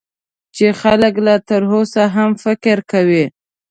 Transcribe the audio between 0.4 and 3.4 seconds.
چې خلک لا تر اوسه هم فکر کوي.